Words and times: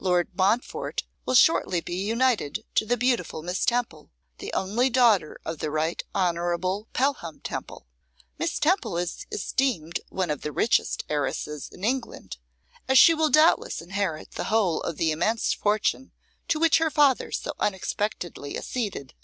Lord 0.00 0.30
Montfort 0.36 1.04
will 1.24 1.36
shortly 1.36 1.80
be 1.80 1.94
united 1.94 2.64
to 2.74 2.84
the 2.84 2.96
beautiful 2.96 3.40
Miss 3.44 3.64
Temple, 3.64 4.10
the 4.38 4.52
only 4.52 4.90
daughter 4.90 5.38
of 5.44 5.60
the 5.60 5.70
Right 5.70 6.02
Honourable 6.12 6.88
Pelham 6.92 7.38
Temple. 7.38 7.86
Miss 8.36 8.58
Temple 8.58 8.96
is 8.96 9.26
esteemed 9.30 10.00
one 10.08 10.28
of 10.28 10.40
the 10.42 10.50
richest 10.50 11.04
heiresses 11.08 11.68
in 11.70 11.84
England, 11.84 12.38
as 12.88 12.98
she 12.98 13.14
will 13.14 13.30
doubtless 13.30 13.80
inherit 13.80 14.32
the 14.32 14.50
whole 14.50 14.80
of 14.82 14.96
the 14.96 15.12
immense 15.12 15.52
fortune 15.52 16.10
to 16.48 16.58
which 16.58 16.78
her 16.78 16.90
father 16.90 17.30
so 17.30 17.52
unexpectedly 17.60 18.56
acceded. 18.58 19.14